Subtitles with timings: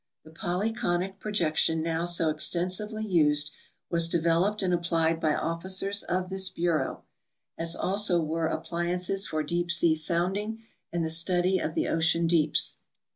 [0.25, 0.33] Tlie
[0.73, 3.51] pol3^conic projection now so extensivel}^ used
[3.91, 7.03] was developed and applied by officers of this bureau,
[7.55, 12.79] as also were appliances for deep sea sounding and the stud}' of the ocean deeps.